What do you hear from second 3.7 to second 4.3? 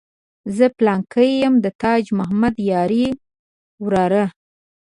وراره.